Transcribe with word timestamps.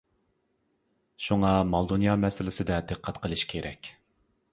شۇڭا، 1.25 1.51
مال-دۇنيا 1.73 2.15
مەسىلىسىدە 2.21 2.79
دىققەت 2.93 3.21
قىلىش 3.27 3.45
كېرەك. 3.53 3.91